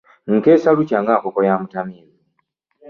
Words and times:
Nkeesa 0.31 0.69
lukya 0.77 0.97
nga 1.03 1.13
nkoko 1.19 1.39
ya 1.47 1.53
mutamivu. 1.61 2.13